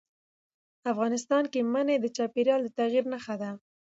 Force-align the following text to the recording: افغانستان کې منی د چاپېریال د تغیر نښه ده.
افغانستان 0.91 1.43
کې 1.51 1.59
منی 1.73 1.95
د 1.99 2.05
چاپېریال 2.15 2.61
د 2.63 2.69
تغیر 2.79 3.03
نښه 3.13 3.35
ده. 3.41 3.51